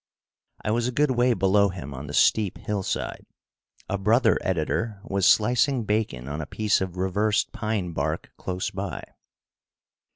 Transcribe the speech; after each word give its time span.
I 0.65 0.71
was 0.71 0.87
a 0.87 0.91
good 0.91 1.11
way 1.11 1.35
below 1.35 1.69
him 1.69 1.93
on 1.93 2.07
the 2.07 2.13
steep 2.15 2.57
hillside. 2.57 3.23
A 3.87 3.99
brother 3.99 4.35
editor 4.41 4.99
was 5.03 5.27
slicing 5.27 5.83
bacon 5.83 6.27
on 6.27 6.41
a 6.41 6.47
piece 6.47 6.81
of 6.81 6.97
reversed 6.97 7.51
pine 7.51 7.91
bark 7.91 8.31
close 8.35 8.71
by. 8.71 9.03